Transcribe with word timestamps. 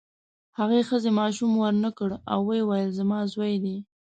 هغې 0.59 0.81
ښځې 0.89 1.11
ماشوم 1.19 1.51
ورنکړ 1.63 2.09
او 2.31 2.39
ویې 2.47 2.61
ویل 2.69 2.89
زما 2.99 3.19
زوی 3.33 3.53
دی. 3.63 3.77